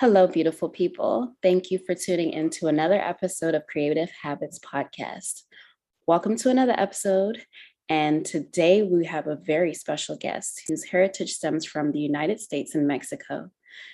[0.00, 1.34] Hello, beautiful people.
[1.42, 5.42] Thank you for tuning in to another episode of Creative Habits Podcast.
[6.06, 7.44] Welcome to another episode.
[7.90, 12.74] And today we have a very special guest whose heritage stems from the United States
[12.74, 13.50] and Mexico.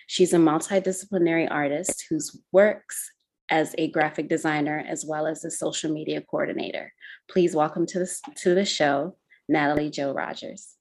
[0.06, 3.10] She's a multidisciplinary artist whose works
[3.50, 6.92] as a graphic designer as well as a social media coordinator.
[7.28, 9.16] Please welcome to the, to the show,
[9.48, 10.76] Natalie Jo Rogers.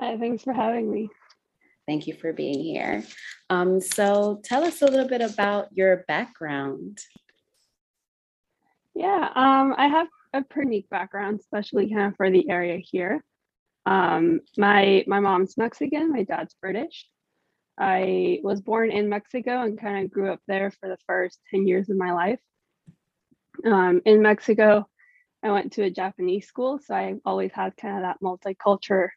[0.00, 1.08] Hi, thanks for having me.
[1.88, 3.02] Thank you for being here.
[3.48, 6.98] Um, so tell us a little bit about your background.
[8.94, 13.24] Yeah, um, I have a pretty unique background, especially kind of for the area here.
[13.86, 17.08] Um, my my mom's Mexican, my dad's British.
[17.80, 21.66] I was born in Mexico and kind of grew up there for the first 10
[21.66, 22.40] years of my life.
[23.64, 24.86] Um, in Mexico,
[25.42, 29.08] I went to a Japanese school, so I always had kind of that multicultural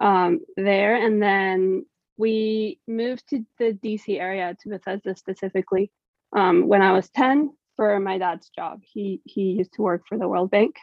[0.00, 0.96] um, there.
[0.96, 5.90] And then we moved to the DC area to Bethesda specifically
[6.36, 8.80] um, when I was 10 for my dad's job.
[8.82, 10.76] He, he used to work for the World Bank.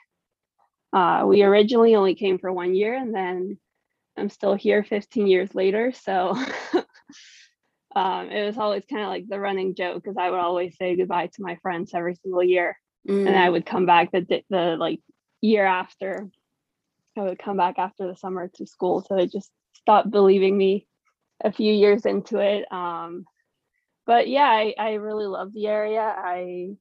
[0.92, 3.58] Uh, we originally only came for one year and then
[4.18, 5.92] I'm still here 15 years later.
[5.94, 6.36] So
[7.96, 10.96] um, it was always kind of like the running joke because I would always say
[10.96, 12.78] goodbye to my friends every single year.
[13.08, 13.28] Mm.
[13.28, 13.54] And I mm.
[13.54, 15.00] would come back the, the like
[15.42, 16.30] year after
[17.20, 19.02] I would come back after the summer to school.
[19.02, 20.88] So they just stopped believing me
[21.44, 22.72] a few years into it.
[22.72, 23.26] Um,
[24.06, 26.02] but yeah, I, I really love the area.
[26.02, 26.72] I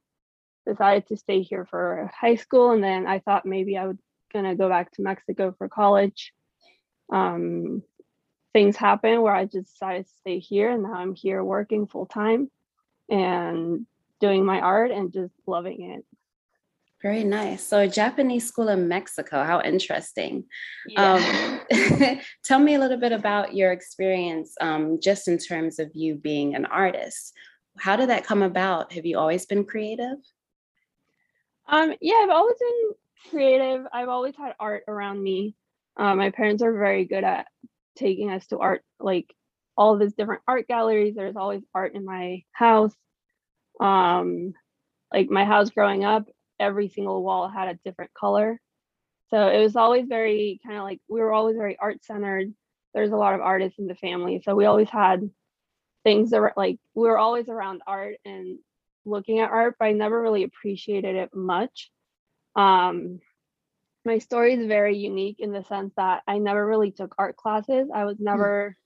[0.67, 3.97] decided to stay here for high school and then I thought maybe I was
[4.33, 6.33] gonna go back to Mexico for college.
[7.11, 7.83] Um,
[8.53, 12.07] things happened where I just decided to stay here and now I'm here working full
[12.07, 12.51] time
[13.09, 13.87] and
[14.21, 16.05] doing my art and just loving it.
[17.01, 17.65] Very nice.
[17.65, 19.45] So, a Japanese school in Mexico.
[19.45, 20.45] How interesting.
[20.89, 21.61] Yeah.
[21.71, 26.17] Um, tell me a little bit about your experience, um, just in terms of you
[26.17, 27.35] being an artist.
[27.79, 28.93] How did that come about?
[28.93, 30.17] Have you always been creative?
[31.69, 33.87] Um, yeah, I've always been creative.
[33.93, 35.55] I've always had art around me.
[35.97, 37.47] Uh, my parents are very good at
[37.97, 39.33] taking us to art, like
[39.77, 41.15] all these different art galleries.
[41.15, 42.95] There's always art in my house.
[43.81, 44.55] Um,
[45.13, 46.29] like my house growing up,
[46.61, 48.61] every single wall had a different color.
[49.31, 52.53] So it was always very kind of like we were always very art centered.
[52.95, 54.41] There's a lot of artists in the family.
[54.45, 55.29] So we always had
[56.05, 58.59] things that were like we were always around art and
[59.05, 61.91] looking at art, but I never really appreciated it much.
[62.57, 63.21] Um,
[64.05, 67.91] my story is very unique in the sense that I never really took art classes.
[67.95, 68.25] I was hmm.
[68.25, 68.77] never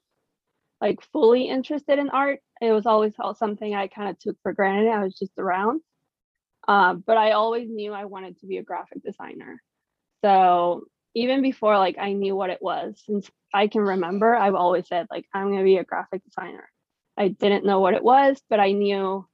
[0.81, 2.41] like fully interested in art.
[2.61, 4.91] It was always something I kind of took for granted.
[4.91, 5.81] I was just around.
[6.69, 9.61] Uh, but I always knew I wanted to be a graphic designer.
[10.25, 10.85] So
[11.15, 15.07] even before like I knew what it was, since I can remember, I've always said
[15.11, 16.69] like I'm gonna be a graphic designer.
[17.17, 19.27] I didn't know what it was, but I knew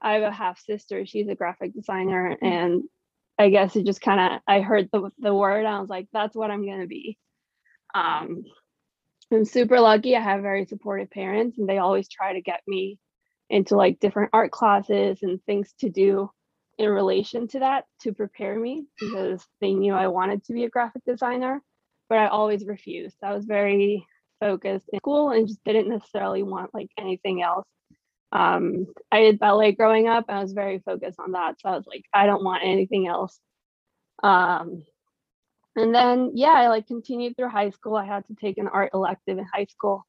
[0.00, 1.04] I have a half sister.
[1.06, 2.84] She's a graphic designer, and
[3.38, 5.66] I guess it just kind of I heard the the word.
[5.66, 7.18] I was like, that's what I'm gonna be.
[7.94, 8.44] Um,
[9.32, 10.16] I'm super lucky.
[10.16, 12.98] I have very supportive parents, and they always try to get me
[13.50, 16.30] into like different art classes and things to do
[16.78, 20.70] in relation to that to prepare me because they knew I wanted to be a
[20.70, 21.62] graphic designer,
[22.08, 23.16] but I always refused.
[23.22, 24.06] I was very
[24.40, 27.66] focused in school and just didn't necessarily want like anything else.
[28.32, 30.26] Um, I did ballet growing up.
[30.28, 31.60] I was very focused on that.
[31.60, 33.38] So I was like, I don't want anything else.
[34.22, 34.82] Um,
[35.76, 37.96] and then, yeah, I like continued through high school.
[37.96, 40.06] I had to take an art elective in high school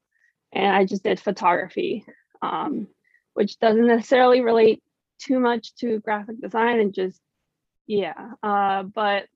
[0.52, 2.04] and I just did photography,
[2.42, 2.88] um,
[3.34, 4.82] which doesn't necessarily relate
[5.18, 7.20] too much to graphic design and just
[7.86, 9.26] yeah uh, but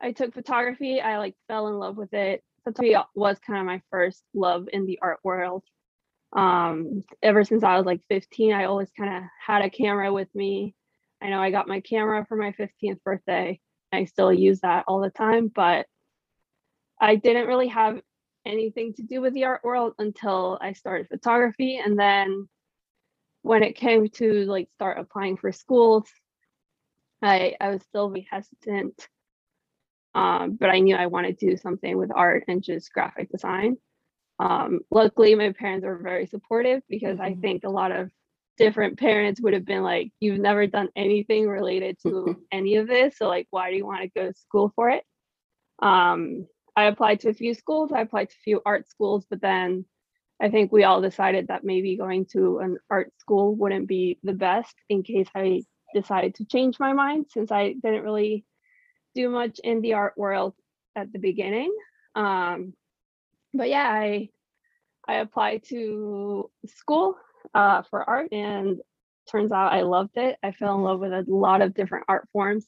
[0.00, 1.00] i took photography.
[1.00, 2.42] I like fell in love with it.
[2.64, 5.64] Photography was kind of my first love in the art world.
[6.34, 10.34] Um, ever since i was like 15 i always kind of had a camera with
[10.34, 10.74] me.
[11.20, 13.60] I know i got my camera for my 15th birthday.
[13.92, 15.86] I still use that all the time but
[17.00, 18.00] i didn't really have
[18.44, 22.48] anything to do with the art world until i started photography and then
[23.42, 26.08] when it came to like start applying for schools,
[27.22, 29.08] I I was still very hesitant.
[30.14, 33.76] Um, but I knew I wanted to do something with art and just graphic design.
[34.40, 37.40] Um, luckily, my parents were very supportive because I Mhm.
[37.42, 38.10] think a lot of
[38.58, 43.18] different parents would have been like, "You've never done anything related to any of this,
[43.18, 45.04] so like, why do you want to go to school for it?"
[45.80, 47.92] Um, I applied to a few schools.
[47.92, 49.86] I applied to a few art schools, but then
[50.42, 54.32] I think we all decided that maybe going to an art school wouldn't be the
[54.32, 55.62] best in case I
[55.94, 58.44] decided to change my mind since I didn't really
[59.14, 60.54] do much in the art world
[60.96, 61.72] at the beginning.
[62.16, 62.74] Um,
[63.54, 64.30] but yeah, I
[65.06, 67.16] I applied to school
[67.54, 68.80] uh, for art, and
[69.30, 70.36] turns out I loved it.
[70.42, 72.66] I fell in love with a lot of different art forms.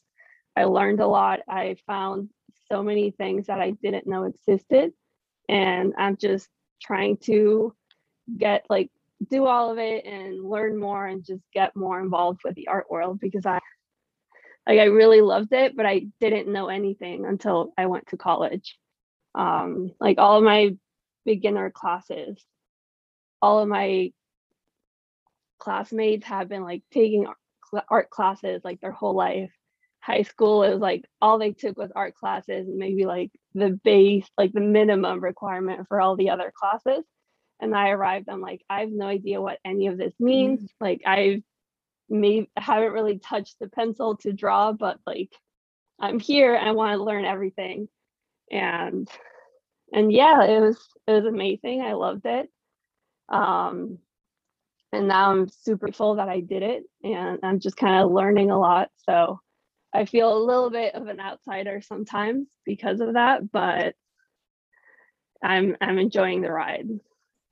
[0.57, 1.41] I learned a lot.
[1.49, 2.29] I found
[2.71, 4.93] so many things that I didn't know existed,
[5.49, 6.49] and I'm just
[6.81, 7.75] trying to
[8.39, 8.91] get like
[9.31, 12.87] do all of it and learn more and just get more involved with the art
[12.91, 13.61] world because I
[14.67, 18.79] like I really loved it, but I didn't know anything until I went to college.
[19.35, 20.77] Um, like all of my
[21.25, 22.43] beginner classes,
[23.43, 24.13] all of my
[25.59, 27.27] classmates have been like taking
[27.89, 29.53] art- classes like their whole life.
[30.05, 33.71] High school, it was like all they took was art classes, and maybe like the
[33.85, 37.05] base, like the minimum requirement for all the other classes.
[37.61, 40.71] And I arrived, I'm like, I have no idea what any of this means.
[40.81, 41.43] Like I've
[42.11, 45.31] may haven't really touched the pencil to draw, but like
[45.99, 47.89] I'm here I want to learn everything.
[48.51, 49.09] And
[49.93, 51.81] and yeah, it was it was amazing.
[51.83, 52.49] I loved it.
[53.31, 53.99] Um
[54.93, 58.51] and now I'm super full that I did it and I'm just kind of learning
[58.51, 58.91] a lot.
[59.09, 59.41] So
[59.95, 63.95] I feel a little bit of an outsider sometimes because of that, but
[65.43, 66.89] I'm I'm enjoying the ride.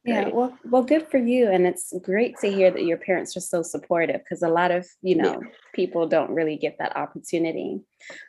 [0.05, 0.35] Yeah, Great.
[0.35, 3.63] well, well, good for you, and it's great to hear that your parents are so
[3.63, 5.23] supportive because a lot of you Yeah.
[5.23, 5.43] know
[5.73, 7.81] people don't really get that opportunity.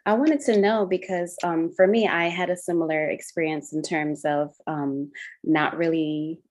[0.05, 4.23] I wanted to know because um, for me, I had a similar experience in terms
[4.23, 5.11] of um,
[5.43, 6.43] not really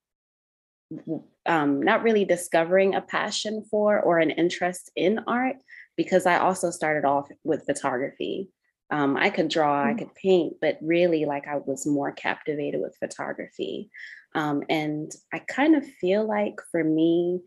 [1.47, 5.57] um, not really discovering a passion for or an interest in art
[6.03, 8.51] because I also started off with photography.
[8.91, 9.99] Um, I could draw, I Mm.
[9.99, 13.91] could paint, but really, like I was more captivated with photography.
[14.35, 17.43] Um, and I kind of feel like for me,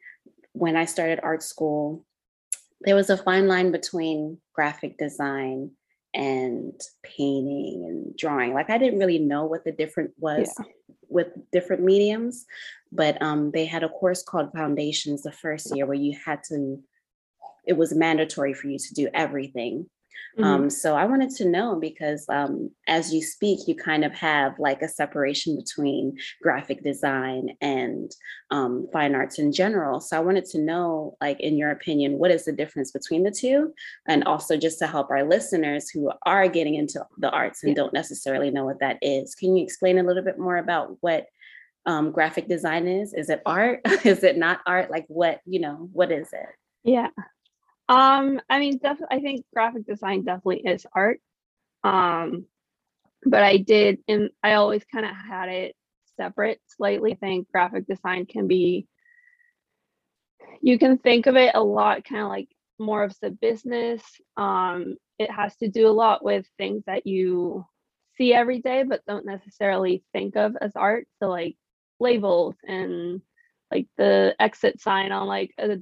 [0.54, 2.06] when I started art school,
[2.82, 5.72] there was a fine line between graphic design
[6.14, 8.54] and painting and drawing.
[8.54, 10.50] Like I didn't really know what the difference was
[11.10, 12.46] with different mediums,
[12.92, 16.80] but um, they had a course called Foundations the first year where you had to,
[17.68, 19.90] it was mandatory for you to do everything.
[20.38, 20.44] Mhm.
[20.44, 24.60] Um, so I wanted to know because um, as you speak, you kind of have
[24.60, 28.12] like a separation between graphic design and
[28.52, 30.02] um, fine arts in general.
[30.02, 33.32] So I wanted to know, like, in your opinion, what is the difference between the
[33.32, 33.74] two?
[34.08, 37.76] And also just to help our listeners who are getting into the arts and Yeah.
[37.76, 39.36] don't necessarily know what that is.
[39.36, 41.28] Can you explain a little bit more about what
[41.86, 43.14] um, graphic design is?
[43.14, 43.82] Is it art?
[44.06, 44.90] is it not art?
[44.92, 46.50] Like what, you know, what is it?
[46.84, 47.10] Yeah.
[47.88, 51.20] Um, I mean, definitely, I think graphic design definitely is art.
[51.84, 52.46] Um,
[53.26, 55.76] but I did, and I always kind of had it
[56.18, 57.14] separate slightly.
[57.14, 58.88] I think graphic design can be,
[60.62, 62.50] you can think of it a lot kind of like
[62.80, 64.02] more of the business.
[64.38, 67.66] Um, it has to do a lot with things that you
[68.18, 71.08] see every day, but don't necessarily think of as art.
[71.22, 71.56] So, like
[72.00, 73.22] labels and
[73.72, 75.78] like the exit sign on like a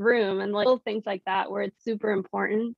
[0.00, 2.76] room and little things like that where it's super important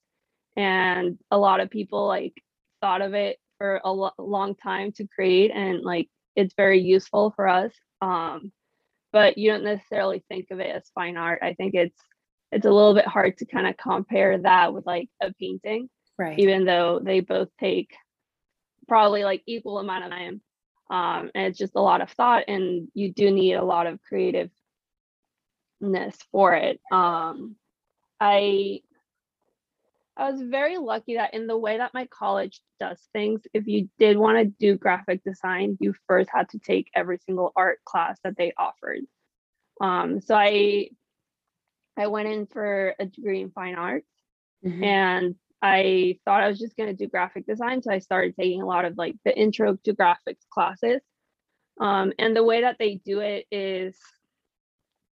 [0.56, 2.34] and a lot of people like
[2.80, 7.32] thought of it for a lo- long time to create and like it's very useful
[7.36, 8.52] for us um
[9.12, 11.98] but you don't necessarily think of it as fine art i think it's
[12.50, 15.88] it's a little bit hard to kind of compare that with like a painting
[16.18, 16.38] Right.
[16.38, 17.90] even though they both take
[18.88, 20.40] probably like equal amount of time
[20.90, 23.98] um and it's just a lot of thought and you do need a lot of
[25.82, 27.56] creativeness for it um
[28.20, 28.80] i
[30.16, 33.88] i was very lucky that in the way that my college does things if you
[33.98, 38.18] did want to do graphic design you first had to take every single art class
[38.24, 39.00] that they offered
[39.80, 40.88] um so i
[41.96, 44.06] i went in for a degree in fine arts
[44.64, 44.84] Mhm.
[44.84, 45.34] and
[45.64, 47.82] I thought I was just going to do graphic design.
[47.82, 51.00] So I started taking a lot of like the intro to graphics classes.
[51.80, 53.96] Um, and the way that they do it is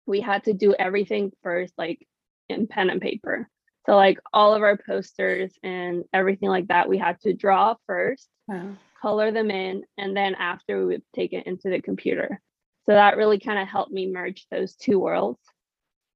[0.09, 2.07] we had to do everything first, like
[2.49, 3.49] in pen and paper.
[3.87, 8.29] So, like all of our posters and everything like that, we had to draw first,
[8.49, 8.77] Wow.
[9.01, 12.41] color them in, and then after we would take it into the computer.
[12.87, 15.41] So that really kind of helped me merge those two worlds.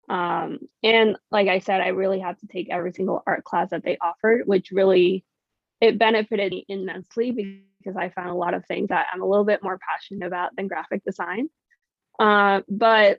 [0.09, 3.85] Um, and like I said, I really had to take every single art class that
[3.85, 5.25] they offered, which really
[5.83, 9.45] it benefited me immensely because I found a lot of things that I'm a little
[9.45, 11.51] bit more passionate about than graphic design.
[12.19, 13.19] Uh, but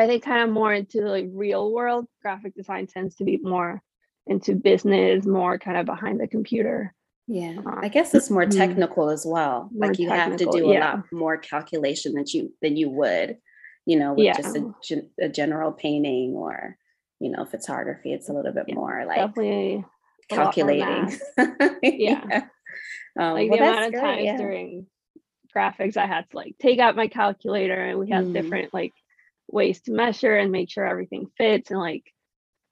[0.00, 3.82] I think kind of more into like real world graphic design tends to be more
[4.26, 6.94] into business, more kind of behind the computer.
[7.26, 8.58] Yeah, I guess it's more mm-hmm.
[8.58, 9.70] technical as well.
[9.72, 10.94] Like you have to do a yeah.
[10.94, 13.36] lot more calculation than you than you would,
[13.86, 14.36] you know, with yeah.
[14.36, 16.76] just a, a, general painting or
[17.20, 18.12] you know photography.
[18.12, 19.84] It's a little bit yeah, more like definitely
[20.28, 21.16] calculating.
[21.82, 22.46] yeah.
[23.18, 24.86] Um, like well, the amount of times during
[25.54, 28.32] graphics, I had to like take out my calculator, and we had mm.
[28.32, 28.92] different like
[29.52, 32.12] ways to measure and make sure everything fits and like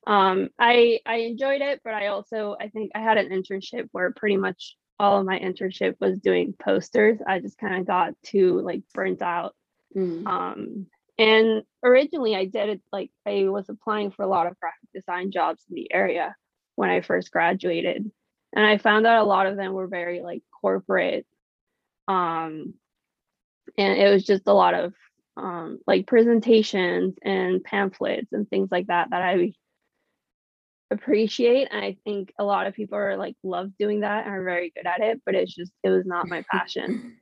[0.06, 4.12] um i i enjoyed it but i also i think i had an internship where
[4.12, 8.60] pretty much all of my internship was doing posters i just kind of got too
[8.60, 9.54] like burnt out
[9.96, 10.26] mm.
[10.26, 10.86] um
[11.18, 15.30] and originally i did it like i was applying for a lot of graphic design
[15.30, 16.34] jobs in the area
[16.76, 18.10] when i first graduated
[18.54, 21.26] and i found out a lot of them were very like corporate
[22.06, 22.74] um
[23.76, 24.94] and it was just a lot of
[25.38, 29.52] um, like presentations and pamphlets and things like that that I
[30.90, 31.68] appreciate.
[31.70, 34.86] I think a lot of people are like love doing that and are very good
[34.86, 37.16] at it, but it's just it was not my passion.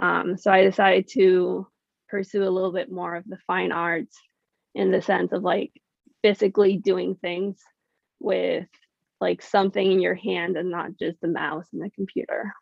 [0.00, 1.66] Um, so I decided to
[2.08, 4.16] pursue a little bit more of the fine arts
[4.74, 5.72] in the sense of like
[6.22, 7.58] physically doing things
[8.20, 8.66] with
[9.20, 12.54] like something in your hand and not just the mouse and the computer.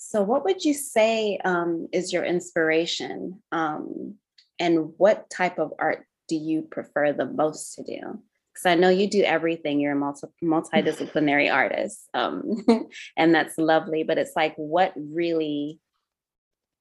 [0.00, 3.42] So, what would you say um, is your inspiration?
[3.50, 4.14] Um,
[4.60, 8.22] and what type of art do you prefer the most to do?
[8.52, 12.64] Because I know you do everything, you're a multi- multidisciplinary artist, um,
[13.16, 14.04] and that's lovely.
[14.04, 15.80] But it's like, what really,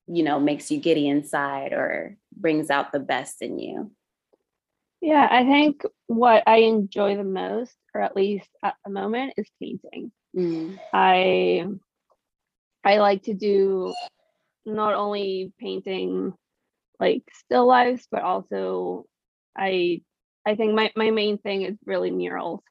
[0.06, 3.92] you know, makes you giddy inside or brings out the best in you?
[5.02, 9.50] Yeah, I think what I enjoy the most, or at least at the moment, is
[9.60, 10.12] painting.
[10.36, 10.80] Mm.
[10.94, 11.66] I
[12.88, 13.94] I like to do
[14.66, 16.34] not only painting
[17.02, 19.06] like still lifes, but also
[19.58, 20.04] I
[20.46, 22.62] I think my, my main thing is really murals.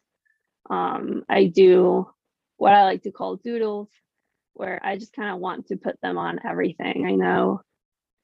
[0.71, 2.09] Um, I do
[2.57, 3.91] what I like to call doodles,
[4.55, 7.05] where I just kind of want to put them on everything.
[7.07, 7.61] I know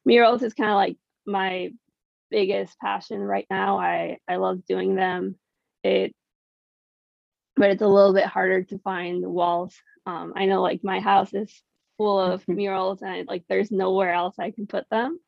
[0.07, 0.97] murals is kind of like
[1.27, 1.73] my
[2.31, 3.79] biggest passion right now.
[3.79, 5.37] I I love doing them.
[5.85, 6.15] It
[7.57, 9.75] but it's a little bit harder to find the walls.
[10.07, 11.53] Um, I know like my house is
[11.97, 15.19] full of murals and like there's nowhere else I can put them.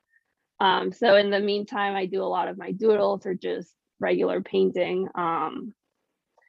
[0.61, 4.41] Um, so in the meantime, I do a lot of my doodles or just regular
[4.41, 5.09] painting.
[5.15, 5.75] Um,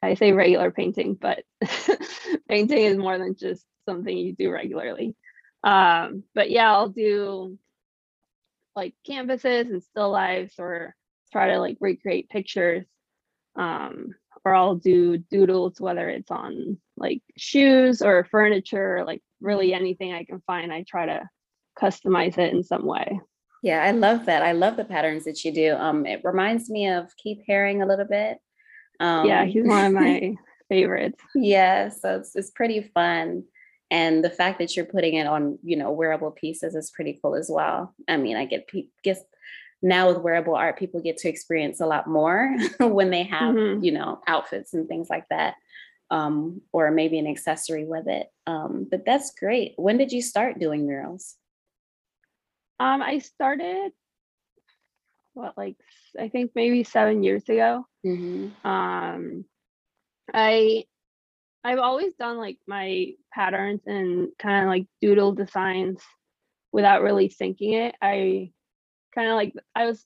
[0.02, 1.44] I say regular painting, but
[2.48, 5.16] painting is more than just something you do regularly.
[5.64, 7.58] Um, but yeah, I'll do
[8.76, 10.94] like canvases and still lives or
[11.32, 12.86] try to like recreate pictures.
[13.56, 20.12] Um, or I'll do doodles, whether it's on like shoes or furniture, like really anything
[20.12, 20.72] I can find.
[20.72, 21.28] I try to
[21.80, 23.20] customize it in some way.
[23.62, 24.42] Yeah, I love that.
[24.42, 25.74] I love the patterns that you do.
[25.74, 28.38] Um, it reminds me of Keith Haring a little bit.
[29.00, 30.34] Um, yeah, he's one of my
[30.68, 31.22] favorites.
[31.34, 33.44] Yeah, so it's it's pretty fun,
[33.90, 37.34] and the fact that you're putting it on, you know, wearable pieces is pretty cool
[37.34, 37.94] as well.
[38.08, 38.70] I mean, I get
[39.02, 39.20] guess
[39.82, 43.84] now with wearable art, people get to experience a lot more when they have, mm-hmm.
[43.84, 45.54] you know, outfits and things like that,
[46.10, 48.28] um, or maybe an accessory with it.
[48.46, 49.74] Um, but that's great.
[49.76, 51.34] When did you start doing murals?
[52.78, 53.92] Um, I started
[55.34, 55.76] what like
[56.18, 57.86] I think maybe seven years ago.
[58.04, 58.66] Mm-hmm.
[58.66, 59.44] Um,
[60.32, 60.84] I
[61.62, 66.00] I've always done like my patterns and kind of like doodle designs
[66.72, 67.94] without really thinking it.
[68.00, 68.52] I
[69.14, 70.04] kind of like I was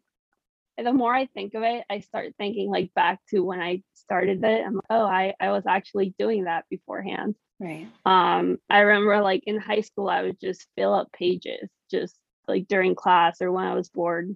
[0.78, 4.42] the more I think of it, I start thinking like back to when I started
[4.44, 4.66] it.
[4.66, 7.34] I'm like, oh, I, I was actually doing that beforehand.
[7.58, 7.86] Right.
[8.06, 12.16] Um, I remember like in high school, I would just fill up pages just
[12.48, 14.34] like during class or when I was bored.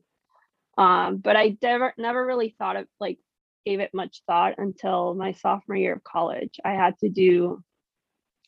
[0.77, 3.19] Um, but I never never really thought of like
[3.65, 6.61] gave it much thought until my sophomore year of college.
[6.65, 7.63] I had to do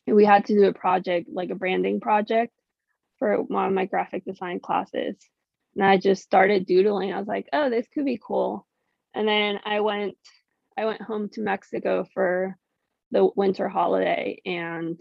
[0.05, 2.53] we had to do a project like a branding project
[3.19, 5.15] for one of my graphic design classes
[5.77, 7.13] and I just started doodling.
[7.13, 8.65] I was like, oh, this could be cool.
[9.13, 10.15] And then I went
[10.75, 12.57] I went home to Mexico for
[13.11, 14.99] the winter holiday and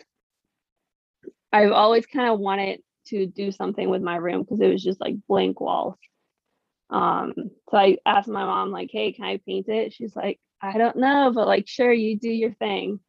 [1.52, 5.00] I've always kind of wanted to do something with my room because it was just
[5.00, 5.97] like blank walls.
[6.90, 7.33] Um,
[7.71, 9.92] so I asked my mom, like, hey, can I paint it?
[9.92, 13.00] She's like, I don't know, but like, sure, you do your thing.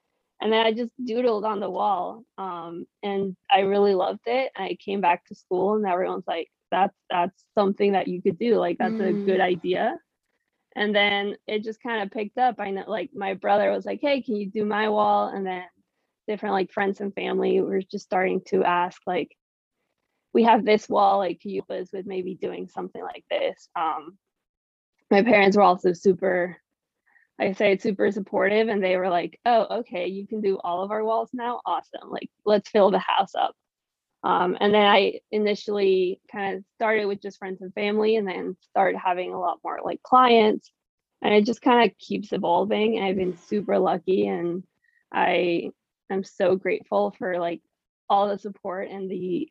[0.41, 2.23] And then I just doodled on the wall.
[2.37, 4.51] Um, and I really loved it.
[4.55, 8.55] I came back to school and everyone's like, that's that's something that you could do
[8.55, 9.09] like that's mm.
[9.09, 9.43] a good mm.
[9.43, 9.97] idea.
[10.75, 12.59] And then it just kind of picked up.
[12.59, 15.27] I know like my brother was like hey can you do my wall?
[15.27, 15.63] And then
[16.27, 19.35] different like friends and family were just starting to ask like
[20.33, 23.69] we have this wall like can you help us with maybe doing something like this?
[23.75, 24.17] Um
[25.09, 26.57] my parents were also super
[27.39, 30.83] I say it's super supportive and they were like oh okay you can do all
[30.83, 31.61] of our walls now?
[31.65, 32.09] Awesome.
[32.09, 33.55] Like let's fill the house up
[34.27, 38.57] um, and then I initially kind of started with just friends and family and then
[38.59, 40.69] started having a lot more like clients.
[41.21, 43.01] And it just kind of keeps evolving.
[43.01, 44.63] I've been super lucky and
[45.13, 45.71] I
[46.09, 47.61] am so grateful for like
[48.09, 49.49] all the support and the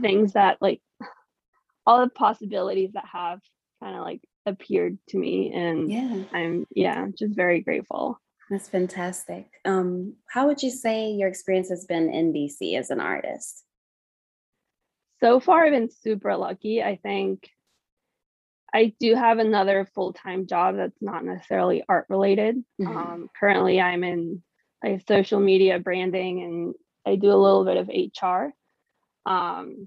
[0.00, 0.80] things that like
[1.84, 3.40] all the possibilities that have
[3.82, 6.22] kind of like appeared to me and yeah.
[6.32, 8.20] I'm yeah just very grateful.
[8.50, 9.48] That's fantastic.
[9.64, 13.63] Um how would you say your experience has been in dc as an artist
[15.20, 17.48] so far i've been super lucky i think
[18.74, 22.56] I do have another full time job that's not necessarily art related.
[22.80, 22.96] Mm-hmm.
[22.96, 24.42] Um, currently, I'm in
[24.82, 26.74] like social media branding and
[27.06, 28.52] I do a little bit of HR.
[29.30, 29.86] Um,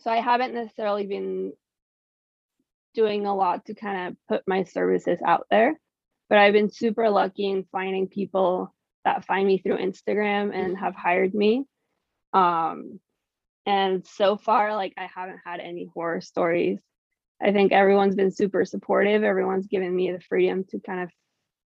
[0.00, 1.54] so I haven't necessarily been
[2.94, 5.80] doing a lot to kind of put my services out there,
[6.28, 10.94] but I've been super lucky in finding people that find me through Instagram and have
[10.94, 11.64] hired me.
[12.34, 13.00] Um,
[13.68, 16.80] and so far, like I haven't had any horror stories
[17.40, 19.22] I think everyone's been super supportive.
[19.22, 21.10] Everyone's given me the freedom to kind of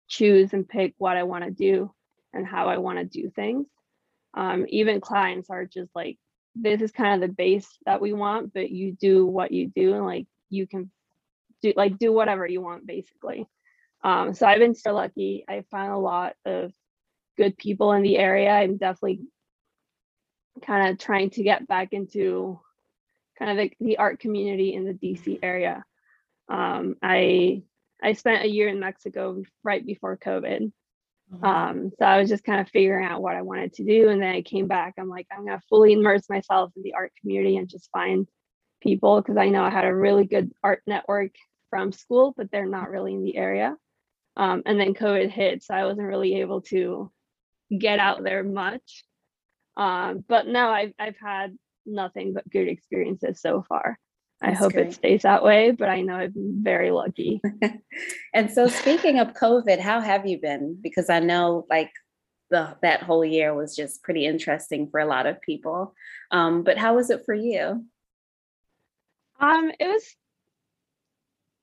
[0.06, 1.92] choose and pick what I want to do
[2.32, 3.66] and how I want to do things.
[4.35, 6.18] Um, even clients are just like,
[6.54, 9.94] this is kind of the base that we want, but you do what you do
[9.94, 10.90] and like you can
[11.62, 13.47] do like do whatever you want basically.
[14.04, 15.44] Um, so I've been so lucky.
[15.49, 16.73] I found a lot of
[17.38, 18.50] good people in the area.
[18.50, 19.21] I'm definitely
[20.64, 22.61] kind of trying to get back into
[23.38, 25.85] kind of the, the art community in the DC area.
[26.49, 27.62] Um, I
[28.02, 30.73] I spent a year in Mexico right before COVID.
[31.33, 31.45] Mm-hmm.
[31.45, 34.09] Um, so I was just kind of figuring out what I wanted to do.
[34.09, 34.95] And then I came back.
[34.99, 38.26] I'm like, I'm gonna fully immerse myself in the art community and just find
[38.81, 41.31] people because I know I had a really good art network
[41.71, 43.76] from school, but they're not really in the area.
[44.36, 47.10] Um, and then COVID hit, so I wasn't really able to
[47.76, 49.04] get out there much.
[49.76, 51.56] Um, but no, I've I've had
[51.87, 53.99] nothing but good experiences so far.
[54.41, 54.89] That's I hope great.
[54.89, 57.41] it stays that way, but I know I've been very lucky.
[58.35, 60.78] and so speaking of COVID, how have you been?
[60.80, 61.91] Because I know like
[62.50, 65.95] the that whole year was just pretty interesting for a lot of people.
[66.30, 67.85] Um, but how was it for you?
[69.41, 70.17] Um, it was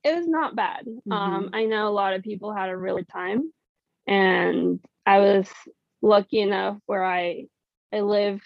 [0.04, 0.86] it was not bad.
[0.86, 1.12] Mm-hmm.
[1.12, 3.52] Um, I know a lot of people had a really time
[4.08, 5.50] and I was
[6.02, 7.46] lucky enough where I
[7.94, 8.42] I live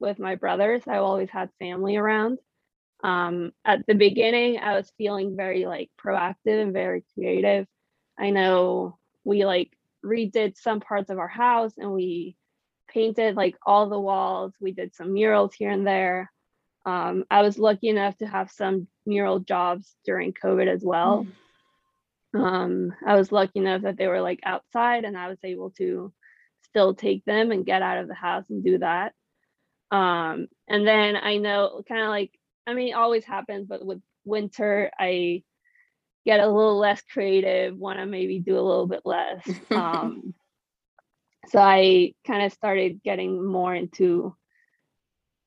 [0.00, 0.82] with my brothers.
[0.86, 2.38] I've always had family around.
[3.02, 7.66] Um, at the beginning, I was feeling very like proactive and very creative.
[8.18, 9.70] I know we like
[10.04, 12.36] redid some parts of our house and we
[12.88, 14.54] painted like all the walls.
[14.60, 16.32] We did some murals here and there.
[16.86, 21.26] Um, I was lucky enough to have some mural jobs during COVID as well.
[22.34, 22.40] Mm.
[22.40, 26.12] Um, I was lucky enough that they were like outside and I was able to
[26.70, 29.12] still take them and get out of the house and do that.
[29.90, 32.32] Um, and then I know kind of like,
[32.66, 35.42] I mean, always happens, but with winter, I
[36.26, 39.48] get a little less creative, want to maybe do a little bit less.
[39.70, 40.34] Um,
[41.48, 44.36] so I kind of started getting more into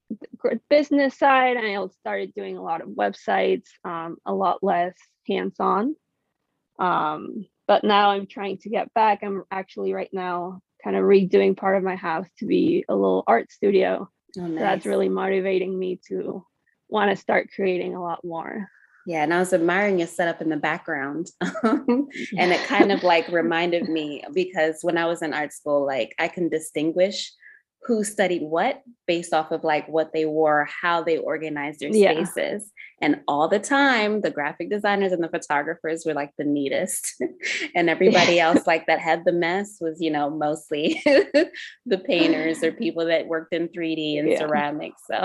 [0.10, 1.58] the business side.
[1.58, 4.96] I started doing a lot of websites, um, a lot less
[5.28, 5.96] hands-on.
[6.80, 9.20] Um, but now I'm trying to get back.
[9.22, 13.24] I'm actually right now kind of redoing part of my house to be a little
[13.28, 14.10] art studio.
[14.38, 14.50] Oh, nice.
[14.50, 16.46] so that's really motivating me to
[16.90, 18.68] want to start creating a lot more.
[19.06, 21.30] Yeah, and I was admiring your setup in the background.
[21.64, 25.86] Um, and it kind of like reminded me because when I was in art school,
[25.86, 27.32] like I can distinguish
[27.84, 32.72] who studied what based off of like what they wore, how they organized their spaces.
[32.72, 33.08] Yeah.
[33.08, 37.16] And all the time, the graphic designers and the photographers were like the neatest.
[37.76, 42.72] and everybody else, like that had the mess, was, you know, mostly the painters or
[42.72, 44.38] people that worked in 3D and yeah.
[44.38, 45.02] ceramics.
[45.10, 45.20] So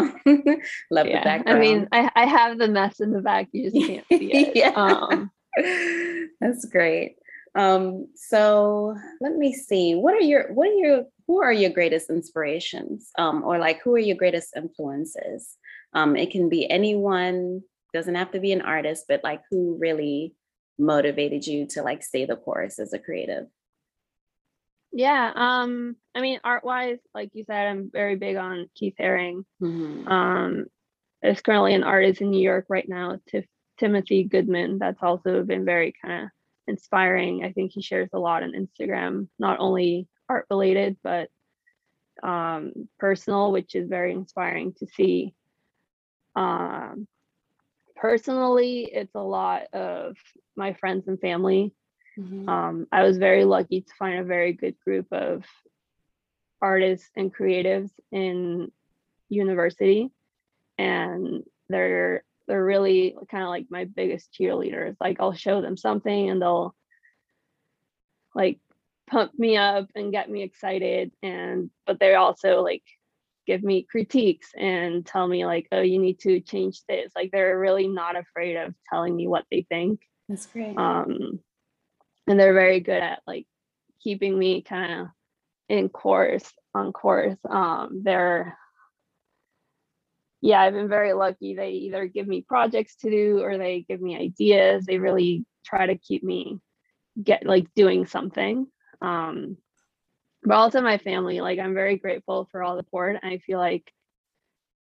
[0.91, 1.19] love yeah.
[1.19, 1.59] the background.
[1.59, 3.49] I mean, I, I have the mess in the back.
[3.53, 4.57] You just can't see it.
[4.57, 4.73] yeah.
[4.75, 5.31] Um,
[6.41, 7.17] That's great.
[7.55, 9.95] Um, so let me see.
[9.95, 13.11] What are your what are your who are your greatest inspirations?
[13.19, 15.57] Um, or like who are your greatest influences?
[15.93, 17.63] Um, it can be anyone,
[17.93, 20.35] doesn't have to be an artist, but like who really
[20.79, 23.47] motivated you to like stay the course as a creative?
[24.93, 29.45] Yeah, um, I mean, art wise, like you said, I'm very big on Keith Haring.
[29.63, 30.09] Mm-hmm.
[30.09, 30.67] Um,
[31.23, 33.47] there's currently an artist in New York right now, Tiff-
[33.79, 36.31] Timothy Goodman, that's also been very kind of
[36.67, 37.45] inspiring.
[37.45, 41.29] I think he shares a lot on Instagram, not only art related, but
[42.23, 45.35] um, personal, which is very inspiring to see.
[46.35, 47.07] Um,
[47.95, 50.17] personally, it's a lot of
[50.57, 51.75] my friends and family.
[52.19, 52.49] Mhm.
[52.49, 55.45] Um, I was very lucky to find a very good group of
[56.63, 58.73] artists and creatives in
[59.29, 60.11] university,
[60.79, 64.97] and they're they're really kind of like my biggest cheerleaders.
[65.01, 66.75] Like I'll show them something and they'll
[68.35, 68.61] like
[69.07, 72.83] pump me up and get me excited and but they also like
[73.47, 77.13] give me critiques and tell me like oh you need to change this.
[77.15, 80.01] Like they're really not afraid of telling me what they think.
[80.29, 80.77] That's great.
[80.77, 81.39] um
[82.27, 83.47] and they're very good at like
[84.03, 85.07] keeping me kind of
[85.69, 87.39] in course on course.
[87.49, 88.59] Um they're
[90.41, 91.55] yeah i've been very lucky.
[91.55, 94.85] They either give me projects to do or they give me ideas.
[94.85, 96.59] They really try to keep me
[97.23, 98.67] get like doing something
[99.03, 99.57] um
[100.43, 103.17] but also my family like i'm very grateful for all the support.
[103.23, 103.93] I feel like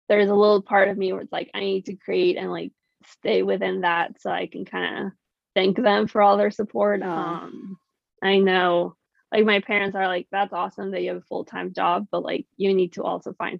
[0.09, 2.71] there's a little part of me where it's like i need to create and like
[3.05, 5.11] stay within that so i can kind of
[5.55, 7.01] thank them for all their support.
[7.01, 7.77] Um
[8.23, 8.95] i know
[9.31, 12.45] like my parents are like that's awesome that you have a full-time job but like
[12.55, 13.59] you need to also find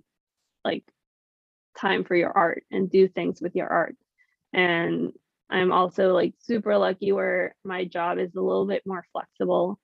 [0.63, 0.83] like
[1.77, 3.95] time for your art and do things with your art.
[4.53, 5.11] And
[5.49, 9.79] i'm also like super lucky where my job is a little bit more flexible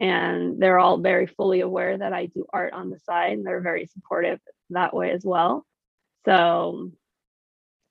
[0.00, 3.60] and they're all very fully aware that i do art on the side and they're
[3.60, 5.64] very supportive that way as well
[6.24, 6.90] so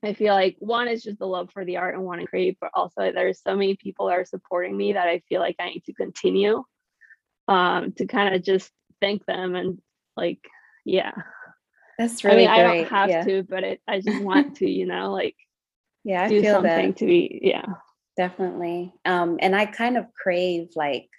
[0.04, 2.58] i feel like one is just the love for the art and want to create
[2.60, 5.70] but also there's so many people that are supporting me that i feel like i
[5.70, 6.64] need to continue
[7.48, 9.80] um to kind of just thank them and
[10.18, 10.40] like
[10.86, 11.12] yeah
[11.98, 13.24] That's really I mean, I don't have yeah.
[13.26, 15.36] to, but it, I just want to, you know, like
[16.06, 16.98] Yeah, I do feel something that.
[16.98, 17.66] to be, yeah.
[18.16, 18.94] Definitely.
[19.04, 21.10] Um, and I kind of crave like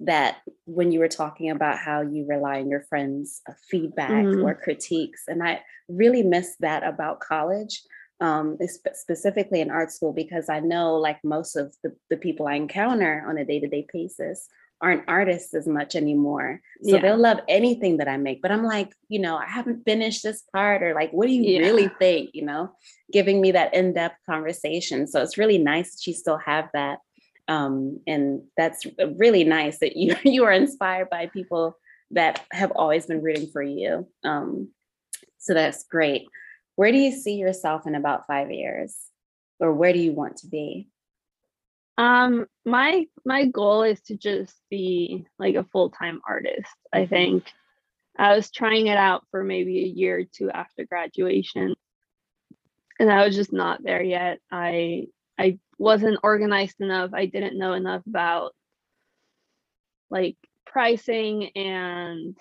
[0.00, 4.42] that when you were talking about how you rely on your friends' uh, feedback Mhm.
[4.42, 5.24] or critiques.
[5.28, 7.82] And I really miss that about college,
[8.20, 8.58] um,
[8.92, 13.24] specifically in art school, because I know like most of the, the people I encounter
[13.26, 14.48] on a day to day basis
[14.80, 16.60] aren't artists as much anymore.
[16.82, 17.00] So Yeah.
[17.00, 18.42] they'll love anything that I make.
[18.42, 21.42] But I'm like, you know, I haven't finished this part, or like, what do you
[21.42, 21.60] Yeah.
[21.60, 22.30] really think?
[22.34, 22.72] You know,
[23.12, 25.06] giving me that in depth conversation.
[25.06, 26.98] So it's really nice that you still have that
[27.48, 31.76] um, and that's really nice that you you are inspired by people
[32.10, 34.06] that have always been rooting for you.
[34.24, 34.68] Um,
[35.38, 36.26] so that's great.
[36.76, 38.96] Where do you see yourself in about five years,
[39.60, 40.88] or where do you want to be?
[41.96, 46.70] Um, my my goal is to just be like a full-time artist.
[46.92, 47.08] I Mhm.
[47.08, 47.52] think
[48.16, 51.74] I was trying it out for maybe a year or two after graduation.
[52.98, 54.40] And I was just not there yet.
[54.50, 57.10] I I wasn't organized enough.
[57.12, 58.54] I didn't know enough about
[60.10, 62.36] like pricing and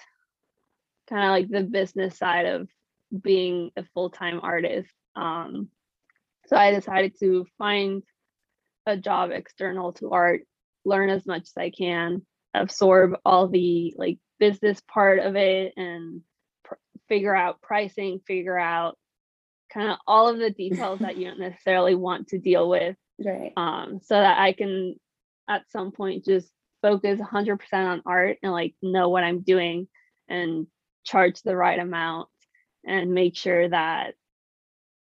[1.10, 2.68] kind of like the business side of
[3.22, 4.90] being a full-time artist.
[5.16, 5.70] Um,
[6.48, 8.04] so I decided to find
[8.86, 10.42] a job external to art,
[10.86, 16.22] learn as much as I can, absorb all the like business part of it and
[16.64, 16.76] pr-
[17.08, 18.98] figure out pricing, figure out
[19.74, 23.54] kind of all of the details that you don't necessarily want to deal with Right.
[23.56, 24.96] um, so that I can
[25.48, 26.50] at some point just
[26.82, 29.88] focus 100% on art and like know what I'm doing
[30.28, 30.68] and
[31.04, 32.30] charge the right amount
[32.86, 34.16] and make sure that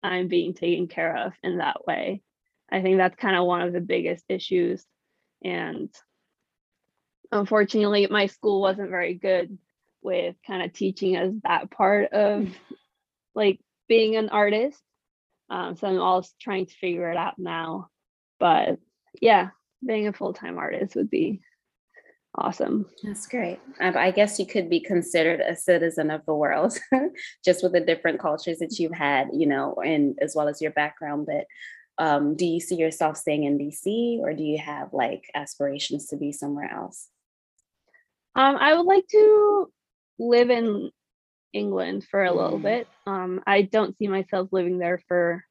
[0.02, 2.22] I'm being taken care of in that way.
[2.70, 4.84] I think that's kind of one of the biggest issues.
[5.44, 5.90] And
[7.30, 9.58] unfortunately, my school wasn't very good
[10.02, 12.48] with kind of teaching us that part of
[13.34, 14.80] like being an artist.
[15.50, 17.88] Um, so I'm all trying to figure it out now.
[18.42, 18.80] But
[19.20, 19.50] yeah,
[19.86, 21.42] being a full time artist would be
[22.34, 22.86] awesome.
[23.04, 23.60] That's great.
[23.80, 26.76] I, I guess you could be considered a citizen of the world,
[27.44, 30.72] just with the different cultures that you've had, you know, and as well as your
[30.72, 31.26] background.
[31.26, 31.46] But
[32.04, 36.16] um, do you see yourself staying in DC, or do you have like aspirations to
[36.16, 37.06] be somewhere else?
[38.34, 39.70] Um, I would like to
[40.18, 40.90] live in
[41.52, 42.62] England for a little Mm.
[42.62, 42.88] bit.
[43.06, 45.44] Um, I don't see myself living there for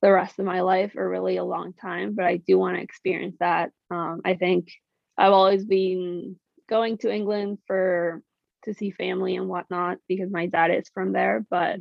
[0.00, 2.82] the rest of my life or really a long time, but I do want to
[2.82, 3.70] experience that.
[3.90, 4.70] Um, I think
[5.16, 6.36] I've always been
[6.68, 8.22] going to England for
[8.64, 11.80] to see family and whatnot because my dad is from there, but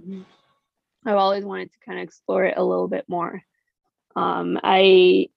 [1.06, 3.42] I've always wanted to kind of explore it a little bit more.
[4.16, 5.30] Um, I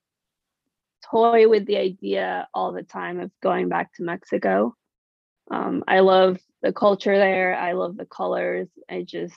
[1.10, 4.74] toy with the idea all the time of going back to Mexico.
[5.50, 7.56] Um, I love the culture there.
[7.56, 8.68] I love the colors.
[8.88, 9.34] I just,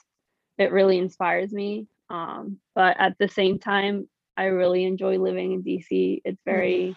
[0.58, 1.88] it really inspires me.
[2.14, 6.22] Um, but at the same time, I really enjoy living in DC.
[6.24, 6.96] It's very,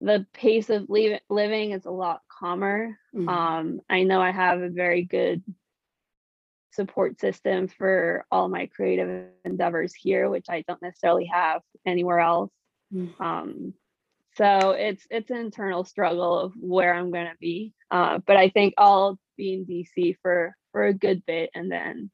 [0.00, 2.98] the pace of leave, living is a lot calmer.
[3.14, 3.28] Mhm.
[3.28, 5.44] Um, I know I have a very good
[6.70, 12.52] support system for all my creative endeavors here, which I don't necessarily have anywhere else.
[12.94, 13.20] Mhm.
[13.20, 13.74] Um,
[14.34, 17.74] so it's it's an internal struggle of where I'm gonna be.
[17.90, 22.10] Uh, but I think I'll be in DC for for a good bit and then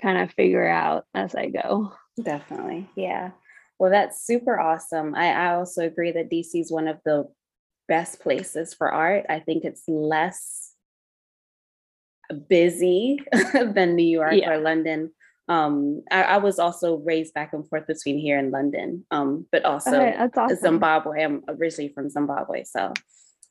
[0.00, 1.92] kind of figure out as I go.
[2.22, 2.88] Definitely.
[2.96, 3.30] Yeah.
[3.78, 5.14] Well, that's super awesome.
[5.14, 7.28] I, I also agree that DC is one of the
[7.88, 9.26] best places for art.
[9.28, 10.72] I think it's less
[12.48, 13.20] busy
[13.52, 14.50] than New York Yeah.
[14.52, 15.12] or London.
[15.48, 19.64] Um, I, I was also raised back and forth between here and London, um, but
[19.64, 20.56] also Okay, awesome.
[20.56, 21.22] Zimbabwe.
[21.22, 22.92] I'm originally from Zimbabwe, so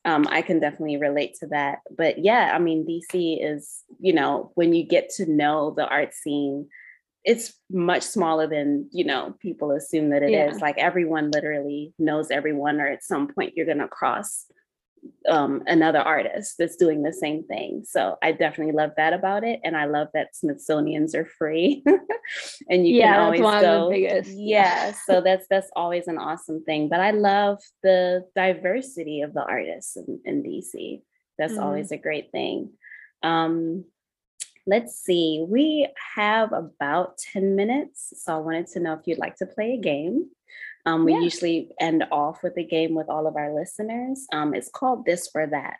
[0.06, 1.80] um, I can definitely relate to that.
[1.94, 6.14] But yeah, I mean, DC is, you know, when you get to know the art
[6.14, 6.68] scene,
[7.24, 10.56] it's much smaller than, you know, people assume that it is.
[10.56, 10.62] Yeah.
[10.62, 14.46] Like everyone literally knows everyone, or at some point you're going to cross
[15.28, 17.82] um, another artist that's doing the same thing.
[17.84, 19.60] So I definitely love that about it.
[19.64, 21.84] And I love that Smithsonian's are free
[22.70, 23.90] and you Yeah, can always one of the go.
[23.90, 24.30] biggest.
[24.30, 24.92] Yeah.
[25.06, 26.88] so that's that's always an awesome thing.
[26.88, 31.02] But I love the diversity of the artists in, in DC.
[31.38, 31.62] That's Mhm.
[31.62, 32.70] always a great thing.
[33.22, 33.84] Um,
[34.66, 35.44] let's see.
[35.48, 38.12] We have about 10 minutes.
[38.16, 40.30] So I wanted to know if you'd like to play a game.
[40.86, 41.20] Um, we Yeah.
[41.20, 44.26] usually end off with a game with all of our listeners.
[44.32, 45.78] Um, it's called This or That.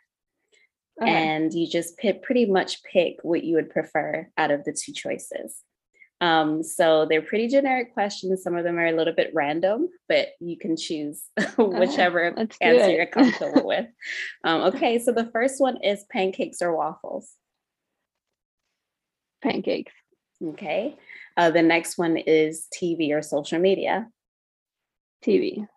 [1.01, 1.09] Okay.
[1.11, 4.91] And you just pick, pretty much pick what you would prefer out of the two
[4.91, 5.63] choices.
[6.19, 8.41] Um, so they're pretty generic questions.
[8.41, 11.23] Some of them are a little bit random, but you can choose
[11.57, 13.85] whichever let's answer you're comfortable with.
[14.43, 17.33] Um, okay, so the first one is pancakes or waffles.
[19.43, 19.93] Pancakes.
[20.43, 20.95] Okay.
[21.37, 24.07] Uh, the next one is TV or social media.
[25.27, 25.67] TV.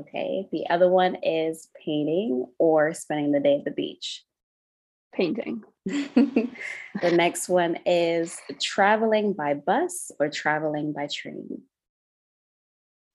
[0.00, 0.48] Okay.
[0.52, 4.24] The other one is painting or spending the day at the beach.
[5.12, 5.64] Painting.
[5.86, 6.48] the
[7.12, 11.62] next one is traveling by bus or traveling by train.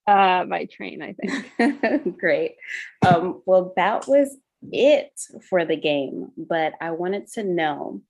[0.06, 2.17] Uh by train, I think.
[2.19, 2.56] Great.
[3.08, 4.36] Um, well, that was
[4.71, 5.12] it
[5.49, 8.02] for the game, but I wanted to know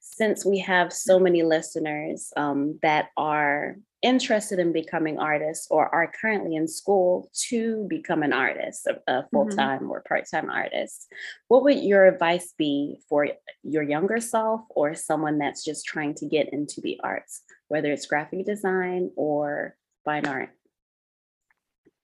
[0.00, 6.12] since we have so many listeners um, that are interested in becoming artists or are
[6.20, 11.12] currently in school to become an artist, a, a full time or part time artist,
[11.48, 13.28] what would your advice be for
[13.62, 18.06] your younger self or someone that's just trying to get into the arts, whether it's
[18.06, 20.50] graphic design or fine art?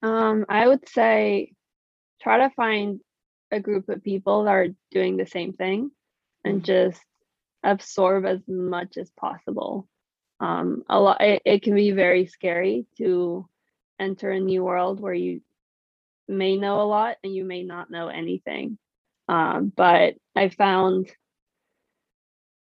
[0.03, 1.53] Um, I would say
[2.21, 3.01] try to find
[3.51, 5.93] a group of people that are doing the same thing
[6.45, 6.65] and Mhm.
[6.65, 7.01] just
[7.63, 9.89] absorb as much as possible.
[10.41, 13.49] Um, a lot it, it can be very scary to
[13.99, 15.41] enter a new world where you
[16.29, 18.79] may know a lot and you may not know anything.
[19.29, 21.11] Um, but I found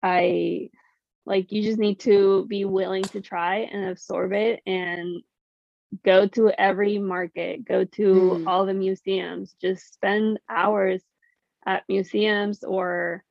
[0.03, 0.69] I
[1.25, 5.23] like you just need to be willing to try and absorb it and
[6.03, 8.47] go to every market, go to Mm.
[8.47, 11.01] all the museums, just spend hours
[11.65, 13.23] at museums or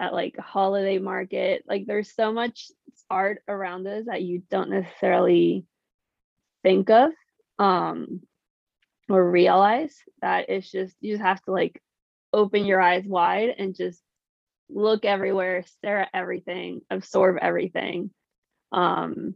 [0.00, 1.64] at like holiday market.
[1.68, 2.70] Like there's so much
[3.10, 5.66] art around us that you don't necessarily
[6.62, 7.10] think of
[7.58, 8.20] um
[9.08, 11.82] or realize that it's just you just have to like
[12.32, 14.00] open your eyes wide and just
[14.68, 18.10] look everywhere, stare at everything, absorb everything.
[18.72, 19.34] Um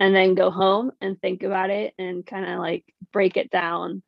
[0.00, 4.02] and then go home and think about it and kind of like break it down.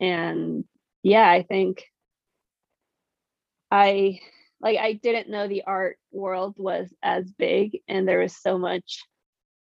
[0.00, 0.64] And
[1.02, 1.84] yeah, I think
[3.70, 4.18] I
[4.60, 9.04] like I didn't know the art world was as big and there was so much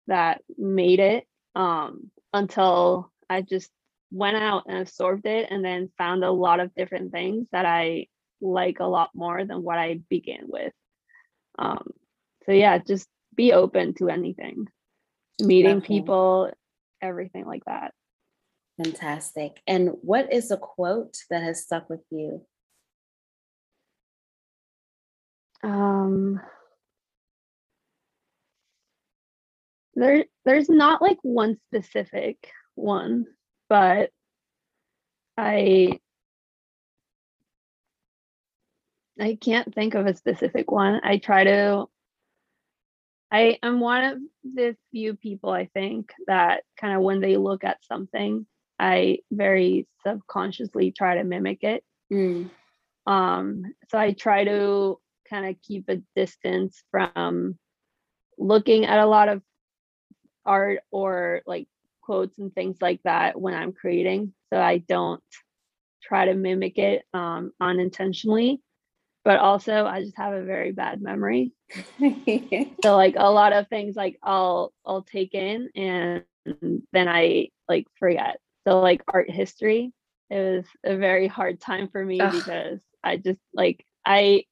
[0.07, 3.69] that made it um until I just
[4.11, 8.07] went out and absorbed it and then found a lot of different things that I
[8.39, 10.73] like a lot more than what I began with.
[11.59, 11.91] Um
[12.45, 14.67] so yeah, just be open to anything.
[15.39, 15.99] Meeting Definitely.
[15.99, 16.51] people,
[17.01, 17.93] everything like that.
[18.83, 19.61] Fantastic.
[19.67, 22.45] And what is a quote that has stuck with you?
[25.63, 26.39] Um
[29.95, 33.25] there there's not like one specific one,
[33.69, 34.11] but
[35.37, 35.99] I
[39.19, 41.01] I can't think of a specific one.
[41.03, 41.87] I try to
[43.31, 47.63] I am one of the few people I think that kind of when they look
[47.63, 48.45] at something,
[48.79, 51.83] I very subconsciously try to mimic it.
[52.13, 52.49] Mm,
[53.05, 57.57] Um, so I try to kind of keep a distance from
[58.37, 59.41] looking at a lot of
[60.45, 61.67] art or like
[62.01, 64.33] quotes and things like that when I'm creating.
[64.51, 65.21] So I don't
[66.01, 68.61] try to mimic it um, unintentionally.
[69.25, 71.51] But also, I just have a very bad memory.
[72.81, 76.23] so like a lot of things like I'll I'll take in and
[76.93, 78.39] then I like forget.
[78.65, 79.91] So like art history,
[80.29, 82.31] it was a very hard time for me Ugh.
[82.31, 84.45] because I just like I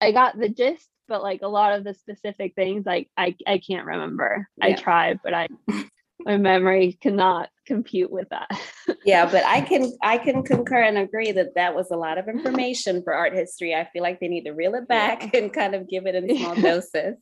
[0.00, 3.58] I got the gist, but like a lot of the specific things like I I
[3.58, 4.48] can't remember.
[4.56, 4.66] Yeah.
[4.66, 5.48] I tried, but I
[6.20, 8.48] my memory cannot compute with that.
[9.04, 12.28] yeah, but I can I can concur and agree that that was a lot of
[12.28, 13.74] information for art history.
[13.74, 15.30] I feel like they need to reel it back yeah.
[15.40, 17.16] and kind of give it in small doses.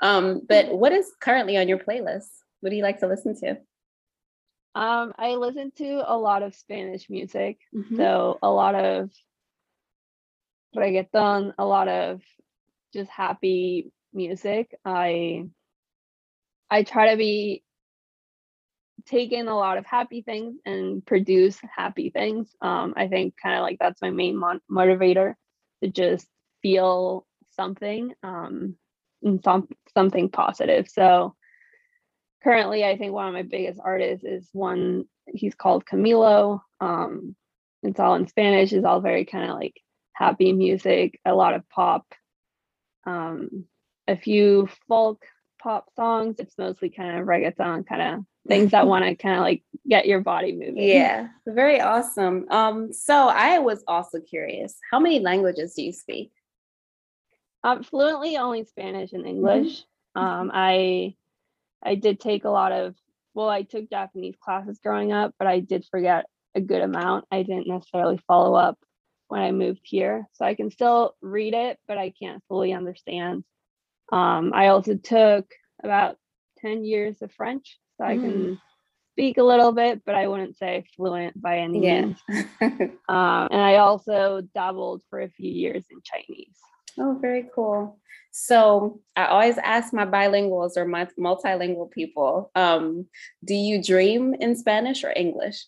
[0.00, 2.28] Um, but what is currently on your playlist?
[2.60, 3.58] What do you like to listen to?
[4.74, 7.96] Um, I listen to a lot of Spanish music, mm-hmm.
[7.96, 9.10] so a lot of
[10.76, 12.22] reggaeton, a lot of
[12.92, 14.74] just happy music.
[14.84, 15.46] I
[16.70, 17.62] I try to be
[19.06, 22.54] take in a lot of happy things and produce happy things.
[22.60, 25.34] Um, I think kind of like that's my main motivator
[25.82, 26.26] to just
[26.62, 28.76] feel something um,
[29.22, 30.88] and some, something positive.
[30.88, 31.34] So
[32.42, 36.60] currently, I think one of my biggest artists is one, he's called Camilo.
[36.80, 37.36] Um,
[37.82, 39.80] it's all in Spanish, it's all very kind of like
[40.16, 42.06] happy music, a lot of pop,
[43.04, 43.66] um,
[44.08, 45.22] a few folk
[45.62, 46.36] pop songs.
[46.38, 50.06] It's mostly kind of reggaeton, kind of things that want to kind of like get
[50.06, 50.78] your body moving.
[50.78, 52.46] Yeah, very awesome.
[52.50, 56.32] Um, so I was also curious, how many languages do you speak?
[57.62, 59.82] Um, fluently only Spanish and English.
[60.16, 60.22] Mm-hmm.
[60.22, 61.14] Um, I
[61.82, 62.94] I did take a lot of
[63.34, 66.24] well, I took Japanese classes growing up, but I did forget
[66.54, 67.26] a good amount.
[67.30, 68.78] I didn't necessarily follow up
[69.28, 70.28] when I moved here.
[70.32, 73.44] So I can still read it, but I can't fully understand.
[74.12, 75.50] Um, I also took
[75.82, 76.16] about
[76.58, 78.60] 10 years of French so I can mm.
[79.12, 82.00] speak a little bit, but I wouldn't say fluent by any yeah.
[82.02, 82.18] means.
[83.08, 86.56] um, and I also dabbled for a few years in Chinese.
[86.98, 87.98] Oh, very cool.
[88.30, 93.06] So I always ask my bilinguals or my multilingual people, um,
[93.44, 95.64] do you dream in Spanish or English?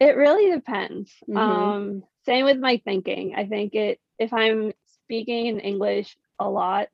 [0.00, 1.12] It really depends.
[1.28, 1.36] Mm-hmm.
[1.36, 3.34] Um, same with my thinking.
[3.36, 4.72] I think it if I'm
[5.04, 6.88] speaking in English a lot,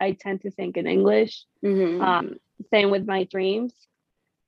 [0.00, 1.44] I tend to think in English.
[1.64, 2.02] Mm-hmm.
[2.02, 2.34] Um,
[2.72, 3.72] same with my dreams.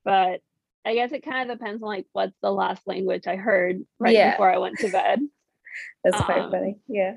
[0.05, 0.41] But
[0.85, 4.15] I guess it kind of depends on like what's the last language I heard right
[4.15, 4.33] yeah.
[4.33, 5.21] before I went to bed.
[6.05, 6.79] That's quite um, funny.
[6.89, 7.17] Yeah.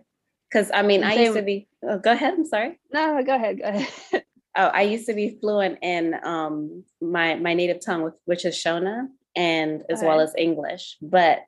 [0.53, 2.33] Cause I mean, I used to be, oh, go ahead.
[2.33, 2.79] I'm sorry.
[2.93, 3.59] No, go ahead.
[3.59, 3.87] Go ahead.
[4.55, 9.07] oh, I used to be fluent in um, my, my native tongue, which is Shona
[9.35, 10.07] and as okay.
[10.07, 10.97] well as English.
[11.01, 11.39] But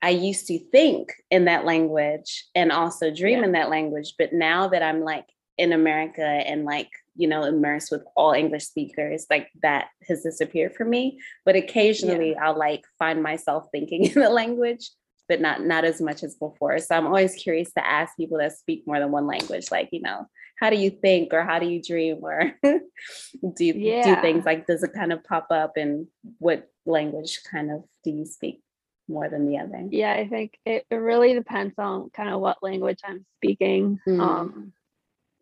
[0.00, 3.44] I used to think in that language and also dream yeah.
[3.44, 4.14] in that language.
[4.18, 5.26] But now that I'm like
[5.58, 10.74] in America and like you know, immersed with all English speakers, like that has disappeared
[10.74, 11.20] for me.
[11.44, 12.44] But occasionally yeah.
[12.44, 14.90] I'll like find myself thinking in the language,
[15.28, 16.78] but not not as much as before.
[16.78, 20.00] So I'm always curious to ask people that speak more than one language, like, you
[20.00, 20.26] know,
[20.58, 24.14] how do you think or how do you dream or do yeah.
[24.14, 26.06] do things like does it kind of pop up and
[26.38, 28.60] what language kind of do you speak
[29.08, 29.86] more than the other?
[29.90, 34.00] Yeah, I think it, it really depends on kind of what language I'm speaking.
[34.06, 34.20] Mm.
[34.20, 34.72] Um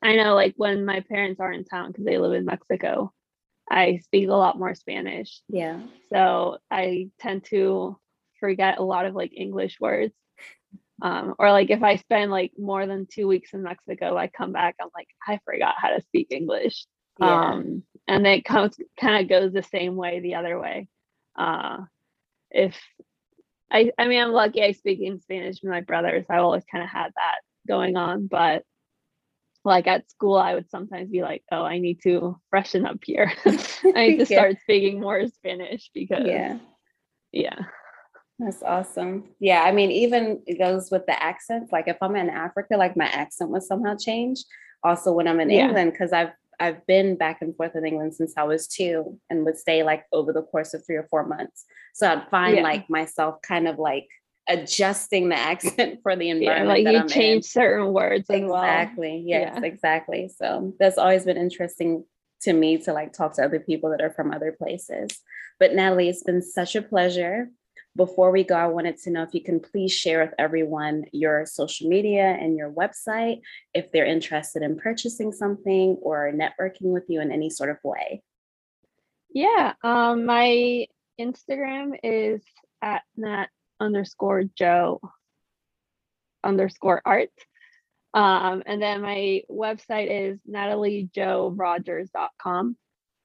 [0.02, 3.12] I know like when my parents are in town because they live in Mexico,
[3.70, 5.42] I speak a lot more Spanish.
[5.48, 5.80] Yeah.
[6.12, 7.98] So I tend to
[8.40, 10.14] forget a lot of like English words.
[11.02, 14.52] Um, or like if I spend like more than two weeks in Mexico, I come
[14.52, 16.86] back, I'm like, I forgot how to speak English.
[17.18, 17.52] Yeah.
[17.52, 20.88] Um, and it comes kind of goes the same way the other way.
[21.40, 21.84] Uh,
[22.50, 22.78] if
[23.70, 26.26] I, I mean, I'm lucky I speak in Spanish with my brothers.
[26.28, 28.64] I always kind of had that going on, but
[29.64, 33.32] like at school i would sometimes be like oh i need to freshen up here
[33.94, 34.58] i need to start yeah.
[34.62, 36.58] speaking more spanish because yeah
[37.32, 37.58] yeah
[38.38, 42.30] that's awesome yeah i mean even it goes with the accents like if i'm in
[42.30, 44.42] africa like my accent would somehow change
[44.82, 45.66] also when i'm in yeah.
[45.66, 49.44] england because i've I've been back and forth in England since I was two and
[49.44, 51.64] would stay like over the course of three or four months.
[51.94, 52.62] So I'd find yeah.
[52.62, 54.06] like myself kind of like
[54.46, 56.82] adjusting the accent for the environment.
[56.82, 57.50] Yeah, like you change in.
[57.50, 59.08] certain words exactly.
[59.08, 59.40] Well.
[59.40, 59.64] Yes, yeah.
[59.64, 60.30] exactly.
[60.36, 62.04] So that's always been interesting
[62.42, 65.08] to me to like talk to other people that are from other places.
[65.58, 67.48] But Natalie, it's been such a pleasure.
[67.96, 71.44] Before we go, I wanted to know if you can please share with everyone your
[71.44, 73.40] social media and your website
[73.74, 78.22] if they're interested in purchasing something or networking with you in any sort of way.
[79.32, 80.86] Yeah, um, my
[81.20, 82.42] Instagram is
[82.80, 83.48] at Nat
[83.80, 85.00] underscore Jo
[86.42, 87.28] underscore art.
[88.12, 92.76] Um, and then my website is nataliejorogers.com.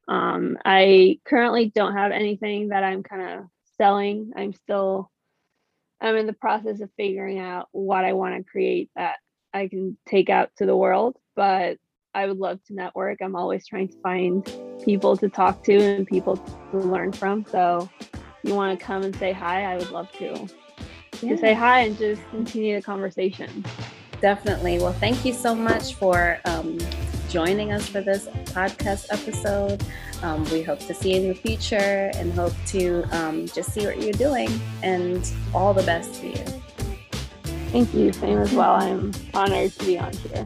[0.08, 3.46] Um, I currently don't have anything that I'm kind of
[3.78, 4.32] selling.
[4.36, 5.12] I'm still
[6.02, 9.16] I'm in the process of figuring out what I want to create that
[9.54, 11.18] I can take out to the world.
[11.36, 11.78] But
[12.14, 13.20] I would love to network.
[13.22, 14.44] I'm always trying to find
[14.84, 17.46] people to talk to and people to learn from.
[17.46, 17.90] So
[18.44, 20.48] you want to come and say hi, I would love to.
[21.22, 21.30] Yeah.
[21.32, 23.66] To say hi and just continue the conversation.
[24.22, 24.80] Definitely.
[24.80, 26.78] Well, thank you so much for um,
[27.36, 29.84] joining us for this podcast episode.
[30.24, 33.86] Um, we hope to see you in the future and hope to um, just see
[33.86, 34.50] what you're doing
[34.84, 36.46] and all the best to you.
[37.74, 38.14] Thank you.
[38.14, 38.76] Same as well.
[38.76, 40.46] I'm honored to be on here.